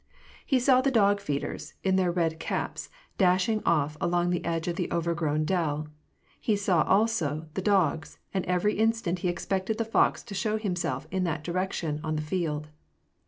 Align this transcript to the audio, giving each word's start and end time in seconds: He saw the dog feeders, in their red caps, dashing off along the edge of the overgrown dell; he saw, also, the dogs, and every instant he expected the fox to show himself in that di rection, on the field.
He 0.43 0.59
saw 0.59 0.81
the 0.81 0.89
dog 0.89 1.19
feeders, 1.19 1.75
in 1.83 1.95
their 1.95 2.11
red 2.11 2.39
caps, 2.39 2.89
dashing 3.19 3.61
off 3.67 3.97
along 4.01 4.31
the 4.31 4.43
edge 4.43 4.67
of 4.67 4.75
the 4.75 4.91
overgrown 4.91 5.45
dell; 5.45 5.89
he 6.39 6.55
saw, 6.55 6.81
also, 6.87 7.49
the 7.53 7.61
dogs, 7.61 8.17
and 8.33 8.43
every 8.47 8.73
instant 8.79 9.19
he 9.19 9.27
expected 9.29 9.77
the 9.77 9.85
fox 9.85 10.23
to 10.23 10.33
show 10.33 10.57
himself 10.57 11.05
in 11.11 11.23
that 11.25 11.43
di 11.43 11.51
rection, 11.51 11.99
on 12.03 12.15
the 12.15 12.23
field. 12.23 12.69